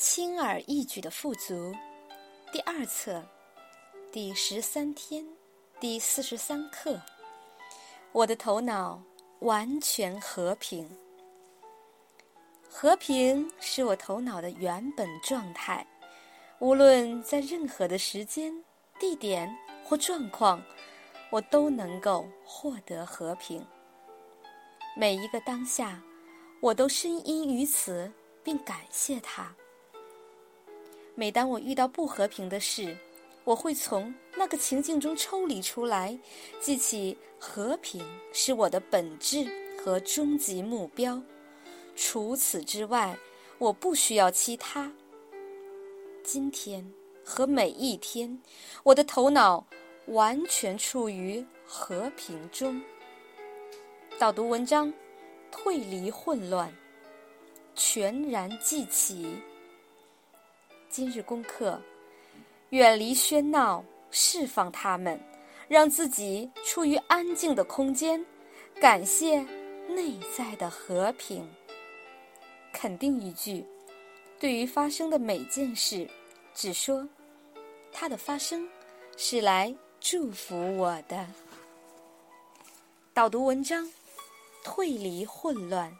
[0.00, 1.74] 轻而易举的富足，
[2.50, 3.22] 第二册，
[4.10, 5.28] 第十三天，
[5.78, 6.98] 第四十三课。
[8.10, 8.98] 我的头脑
[9.40, 10.88] 完全和平，
[12.66, 15.86] 和平是我头脑的原本状态。
[16.60, 18.54] 无论在任何的时间、
[18.98, 19.54] 地点
[19.84, 20.62] 或状况，
[21.30, 23.62] 我都能够获得和平。
[24.96, 26.02] 每一个当下，
[26.62, 28.10] 我都深因于此，
[28.42, 29.54] 并感谢他。
[31.14, 32.96] 每当我遇到不和平的事，
[33.44, 36.18] 我会从那个情境中抽离出来，
[36.60, 39.46] 记起和平是我的本质
[39.78, 41.20] 和终极目标。
[41.96, 43.18] 除此之外，
[43.58, 44.90] 我不需要其他。
[46.22, 46.90] 今天
[47.24, 48.40] 和每一天，
[48.82, 49.66] 我的头脑
[50.06, 52.80] 完全处于和平中。
[54.18, 54.92] 导读文章：
[55.50, 56.72] 退离混乱，
[57.74, 59.34] 全然记起。
[60.90, 61.80] 今日功课：
[62.70, 65.18] 远离喧闹，释放他们，
[65.68, 68.26] 让自己处于安静的空间，
[68.80, 69.40] 感谢
[69.88, 71.48] 内在的和平。
[72.72, 73.64] 肯定一句：
[74.40, 76.10] 对于发生的每件事，
[76.56, 77.08] 只说
[77.92, 78.68] 它的发生
[79.16, 81.24] 是来祝福我的。
[83.14, 83.88] 导读文章：
[84.64, 85.96] 退离混乱。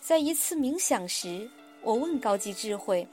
[0.00, 1.50] 在一次冥想时，
[1.82, 3.04] 我问高级智慧。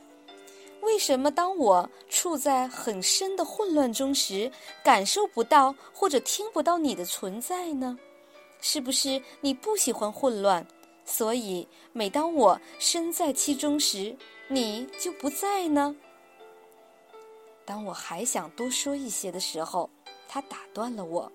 [0.86, 4.52] 为什么当我处在很深的混乱中时，
[4.84, 7.98] 感受不到或者听不到你的存在呢？
[8.62, 10.66] 是不是你不喜欢混乱，
[11.04, 14.16] 所以每当我身在其中时，
[14.48, 15.96] 你就不在呢？
[17.66, 19.90] 当我还想多说一些的时候，
[20.28, 21.32] 他打断了我。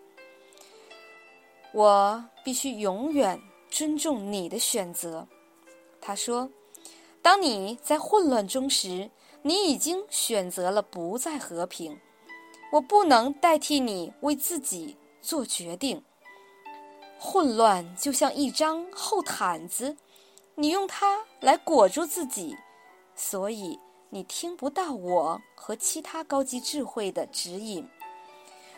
[1.73, 5.27] 我必须永远尊重你的选择，
[6.01, 6.49] 他说。
[7.23, 9.11] 当你在混乱中时，
[9.43, 11.99] 你已经选择了不再和平，
[12.73, 16.03] 我不能代替你为自己做决定。
[17.19, 19.97] 混乱就像一张厚毯子，
[20.55, 22.57] 你用它来裹住自己，
[23.15, 23.79] 所以
[24.11, 27.89] 你听不到我和其他高级智慧的指引。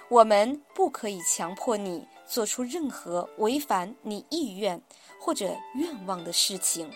[0.08, 4.81] 我们不可以强迫你做出任何违反你意愿
[5.19, 6.88] 或者愿望的事情。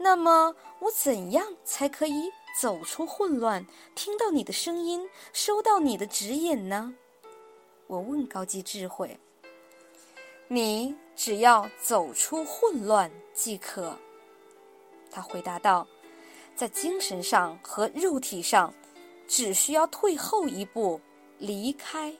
[0.00, 3.66] 那么，我怎样才可以走出混乱，
[3.96, 6.94] 听到你的声音，收到你的指引呢？
[7.88, 9.18] 我问高级智慧。
[10.46, 13.98] 你只要走出混乱即可。
[15.10, 15.86] 他回答道
[16.54, 18.72] ：“在精神上和肉体上，
[19.26, 21.00] 只需要退后一步，
[21.38, 22.14] 离开。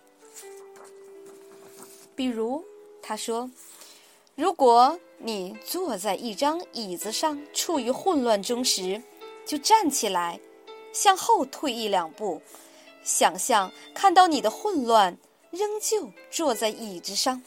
[2.17, 2.65] 比如，
[3.01, 3.49] 他说。”
[4.39, 9.03] 如果你坐在一张椅子上，处于混乱中时，
[9.45, 10.39] 就站起来，
[10.93, 12.41] 向后退一两步，
[13.03, 15.19] 想象看到你的混乱，
[15.51, 17.43] 仍旧坐在椅子上。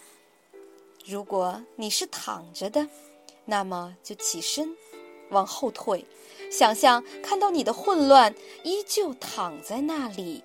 [1.05, 2.85] 如果你是躺着的，
[3.45, 4.75] 那么就起身，
[5.29, 6.05] 往后退，
[6.51, 8.35] 想象看到你的混乱
[8.65, 10.43] 依旧躺在那里。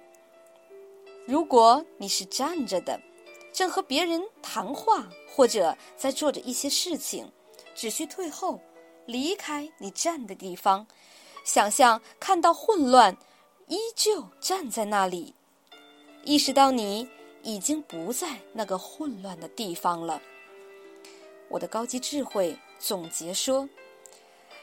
[1.26, 3.00] 如果你是站着的，
[3.56, 7.32] 正和别人谈话，或者在做着一些事情，
[7.74, 8.60] 只需退后，
[9.06, 10.86] 离开你站的地方，
[11.42, 13.16] 想象看到混乱，
[13.68, 15.34] 依旧站在那里，
[16.22, 17.08] 意识到你
[17.42, 20.20] 已经不在那个混乱的地方了。
[21.48, 23.66] 我的高级智慧总结说：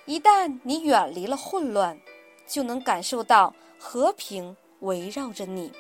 [0.06, 2.00] 一旦你远离了混乱，
[2.46, 5.72] 就能感受到和平围绕着你。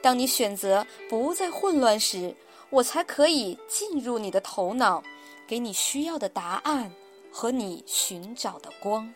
[0.00, 2.34] 当你选择不再混乱时，
[2.70, 5.02] 我才可以进入你的头脑，
[5.46, 6.92] 给你需要的答案
[7.32, 9.12] 和你寻找的光。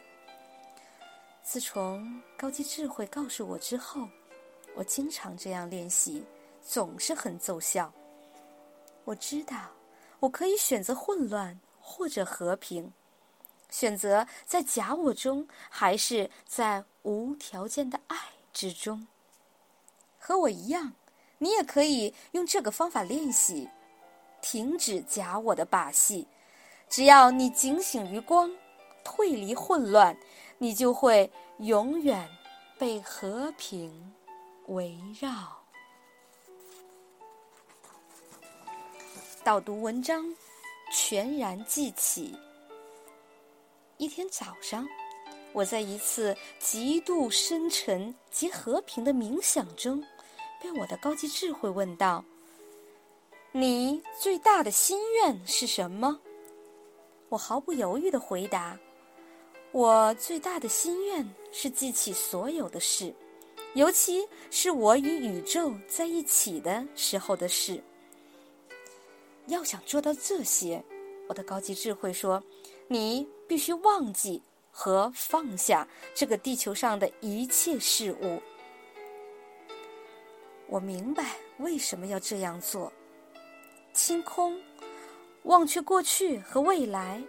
[1.43, 4.09] 自从高级智慧告诉我之后，
[4.75, 6.25] 我经常这样练习，
[6.65, 7.93] 总是很奏效。
[9.05, 9.57] 我知道，
[10.21, 12.93] 我可以选择混乱或者和平，
[13.71, 18.17] 选择在假我中，还是在无条件的爱
[18.53, 19.07] 之中。
[20.25, 20.93] 和我一样，
[21.39, 23.69] 你也可以用这个方法练习，
[24.41, 26.29] 停止假我的把戏。
[26.89, 28.49] 只要你警醒于光，
[29.03, 30.17] 退离混乱，
[30.59, 31.29] 你就会
[31.59, 32.29] 永远
[32.79, 34.15] 被和平
[34.69, 35.59] 围绕。
[39.43, 40.33] 导读文章，
[40.93, 42.39] 全然记起。
[43.97, 44.87] 一天早上。
[45.55, 50.03] 我在一次极度深沉及和平的冥想中，
[50.63, 52.25] 被我的高级智慧问道
[53.51, 56.21] ：“你最大的心愿是什么？”
[57.29, 58.79] 我毫不犹豫的回答
[59.73, 63.13] ：“我最大的心愿是记起所有的事，
[63.75, 67.83] 尤其是我与宇宙在一起的时候的事。
[69.47, 70.83] 要想做到这些，
[71.29, 72.41] 我的高级智慧说，
[72.87, 78.41] 你必须忘记和放下这个地球上的一切事物。
[80.73, 82.91] 我明白为什么要这样做。
[83.93, 84.59] 清空，
[85.43, 87.23] 忘却过去和未来，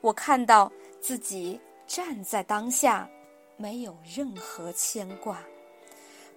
[0.00, 0.70] 我看到
[1.00, 1.60] 自己。
[1.86, 3.06] 站在当下，
[3.58, 5.44] 没有任何牵挂。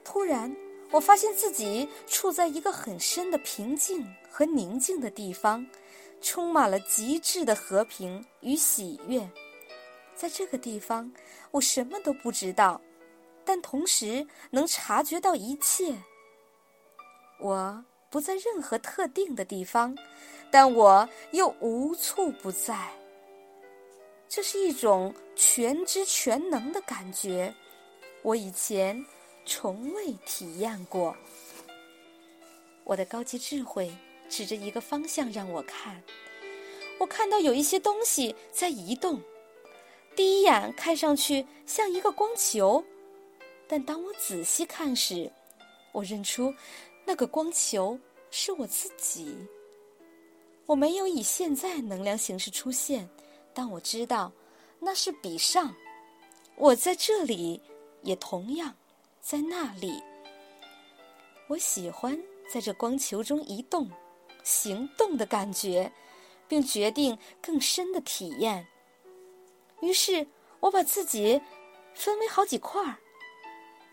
[0.04, 0.54] 突然，
[0.92, 5.66] 我发现自己处在一个很深的平静和宁静的地方，
[6.22, 9.26] 充满了极致的和平与喜悦。
[10.16, 11.10] 在这个地方，
[11.52, 12.82] 我什么都不知道，
[13.46, 15.96] 但同时能察觉到一切。
[17.40, 19.98] 我不在任何特定的地方，
[20.50, 22.90] 但我又无处不在。
[24.28, 27.54] 这是一种全知全能的感觉，
[28.22, 29.06] 我以前
[29.46, 31.16] 从未体验过。
[32.84, 33.96] 我的高级智慧
[34.30, 36.02] 指着一个方向让我看，
[37.00, 39.22] 我看到有一些东西在移动。
[40.16, 42.84] 第一眼看上去像一个光球，
[43.68, 45.32] 但当我仔细看时，
[45.92, 46.54] 我认出
[47.08, 47.98] 那个光球
[48.32, 49.34] 是我自己。
[50.66, 53.10] 我没有以现在能量形式出现。
[53.54, 54.30] 但我知道，
[54.78, 55.74] 那是比上，
[56.58, 57.62] 我在这里，
[58.04, 58.76] 也同样
[59.22, 60.04] 在那里。
[61.48, 62.22] 我喜欢
[62.54, 63.90] 在这光球中移动、
[64.44, 65.90] 行动的感觉，
[66.46, 68.68] 并决定更深的体验。
[69.80, 70.28] 于是，
[70.60, 71.42] 我把自己
[71.96, 72.98] 分为好几块儿。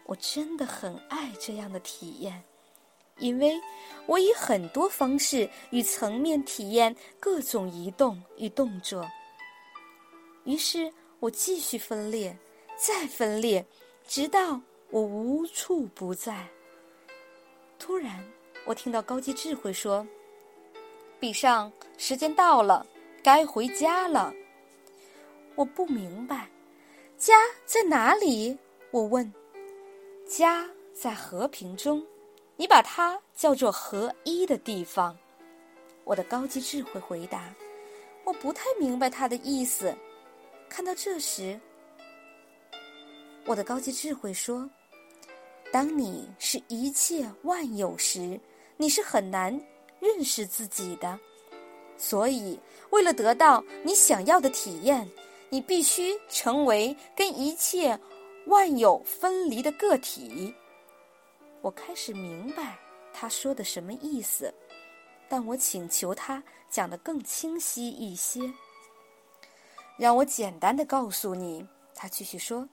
[0.05, 2.45] 我真的很爱这样的体验，
[3.19, 3.61] 因为
[4.07, 9.09] 我以很多方式与层面体验各种移动与动作。
[10.45, 12.37] 于是我继续分裂，
[12.77, 13.65] 再分裂，
[14.07, 16.47] 直到我无处不在。
[17.79, 18.25] 突然，
[18.65, 20.07] 我听到高级智慧说
[21.21, 22.87] ：“比上，时间到了，
[23.23, 24.35] 该回家了。”
[25.55, 26.51] 我不明白，
[27.17, 27.35] 家
[27.65, 28.59] 在哪里？
[28.91, 29.33] 我问。
[30.27, 32.05] 家在和平中，
[32.57, 35.17] 你把它叫做合一的地方。
[36.05, 37.53] 我的高级智慧回答
[38.25, 39.95] ：“我不太明白他的意思。”
[40.69, 41.59] 看到这时，
[43.45, 44.69] 我的高级智慧说
[45.73, 48.39] ：“当你是一切万有时，
[48.77, 49.59] 你是很难
[50.01, 51.19] 认识自己的。
[51.97, 52.59] 所以，
[52.91, 55.09] 为了得到你想要的体验，
[55.49, 57.99] 你必须成为跟一切
[58.47, 60.55] 万有分离的个体。”
[61.65, 62.79] 我开始明白
[63.11, 64.53] 他说的什么意思，
[65.31, 68.39] 但我请求他讲得更清晰一些。
[69.97, 72.69] 让我简单的告诉你，他继续说，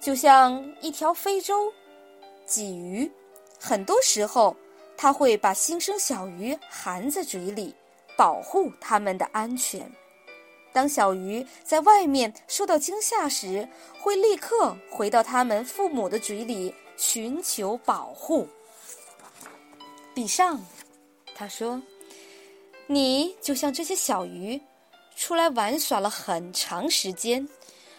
[0.00, 1.72] 就像一条非洲
[2.44, 3.08] 鲫鱼，
[3.60, 4.56] 很多时候
[4.96, 7.72] 它会把新生小鱼含在嘴里，
[8.16, 9.88] 保护它们的安全。
[10.72, 13.68] 当小鱼在外面受到惊吓时，
[14.00, 18.46] 会立刻回到它们父母的嘴里寻求保护。
[20.14, 20.60] 比上，
[21.34, 21.80] 他说，
[22.86, 24.60] 你就像这些小鱼。
[25.20, 27.48] 出来玩耍了很长时间，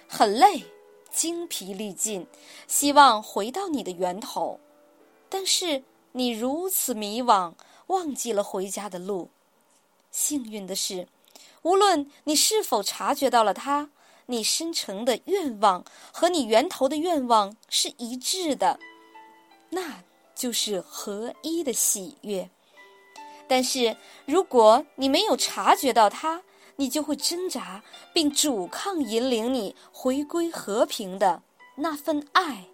[0.07, 0.63] 很累，
[1.11, 2.25] 精疲力尽，
[2.65, 4.57] 希望回到你的源头，
[5.27, 7.53] 但是你如此迷惘，
[7.87, 9.29] 忘记了回家的路。
[10.11, 11.09] 幸运的是，
[11.61, 13.89] 无论你是否察觉到了它，
[14.27, 18.79] 你深沉的愿望和你源头的愿望是一致的，
[19.69, 20.03] 那
[20.35, 22.49] 就是合一的喜悦。
[23.47, 26.43] 但是如果你没有察觉到它，
[26.75, 31.41] 你就会挣扎，并阻抗引领你回归和平的
[31.75, 32.65] 那份爱。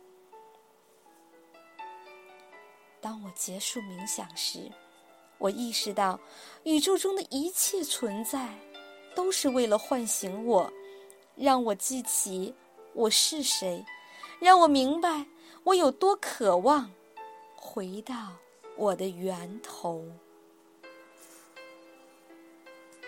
[3.02, 4.72] 当我结束冥想时，
[5.38, 6.20] 我意识到，
[6.64, 8.58] 宇宙中的一切存在，
[9.14, 10.72] 都是为了唤醒我，
[11.36, 12.54] 让我记起
[12.94, 13.86] 我是谁，
[14.40, 15.26] 让我明白
[15.64, 16.92] 我有多渴望
[17.56, 18.34] 回到
[18.78, 20.04] 我的源头。